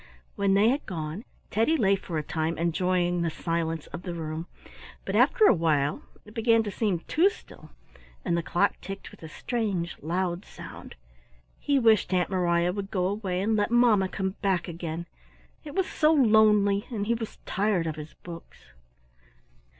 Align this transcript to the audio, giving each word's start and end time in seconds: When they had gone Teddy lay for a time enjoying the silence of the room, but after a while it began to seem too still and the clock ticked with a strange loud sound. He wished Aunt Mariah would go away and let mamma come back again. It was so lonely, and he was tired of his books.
When 0.35 0.55
they 0.55 0.69
had 0.69 0.83
gone 0.87 1.25
Teddy 1.51 1.77
lay 1.77 1.95
for 1.95 2.17
a 2.17 2.23
time 2.23 2.57
enjoying 2.57 3.21
the 3.21 3.29
silence 3.29 3.85
of 3.93 4.01
the 4.01 4.15
room, 4.15 4.47
but 5.05 5.15
after 5.15 5.45
a 5.45 5.53
while 5.53 6.01
it 6.25 6.33
began 6.33 6.63
to 6.63 6.71
seem 6.71 7.01
too 7.01 7.29
still 7.29 7.69
and 8.25 8.35
the 8.35 8.41
clock 8.41 8.81
ticked 8.81 9.11
with 9.11 9.21
a 9.21 9.29
strange 9.29 9.95
loud 10.01 10.43
sound. 10.43 10.95
He 11.59 11.77
wished 11.77 12.11
Aunt 12.15 12.31
Mariah 12.31 12.71
would 12.73 12.89
go 12.89 13.05
away 13.05 13.41
and 13.41 13.55
let 13.55 13.69
mamma 13.69 14.07
come 14.09 14.31
back 14.41 14.67
again. 14.67 15.05
It 15.63 15.75
was 15.75 15.85
so 15.87 16.11
lonely, 16.11 16.87
and 16.89 17.05
he 17.05 17.13
was 17.13 17.37
tired 17.45 17.85
of 17.85 17.95
his 17.95 18.15
books. 18.23 18.71